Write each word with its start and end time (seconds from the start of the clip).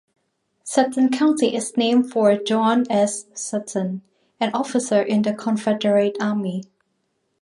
Sutton 0.63 1.09
County 1.11 1.55
is 1.55 1.77
named 1.77 2.11
for 2.11 2.35
John 2.35 2.85
S. 2.89 3.27
Sutton, 3.35 4.01
an 4.39 4.49
officer 4.51 4.99
in 5.03 5.21
the 5.21 5.31
Confederate 5.31 6.17
Army. 6.19 6.63